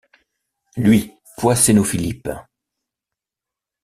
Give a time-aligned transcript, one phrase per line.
[0.77, 2.31] Lui, poisser nos philippes!...